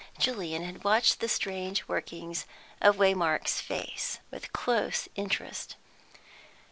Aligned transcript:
Julian 0.17 0.63
had 0.63 0.83
watched 0.83 1.19
the 1.19 1.29
strange 1.29 1.87
workings 1.87 2.47
of 2.81 2.97
Waymark's 2.97 3.61
face 3.61 4.17
with 4.31 4.51
close 4.51 5.07
interest. 5.15 5.75